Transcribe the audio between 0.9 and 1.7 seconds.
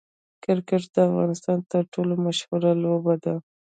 د افغانستان